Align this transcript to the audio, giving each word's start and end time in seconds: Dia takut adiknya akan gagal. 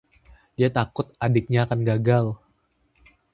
Dia 0.57 0.69
takut 0.77 1.07
adiknya 1.25 1.59
akan 1.69 1.79
gagal. 1.89 2.25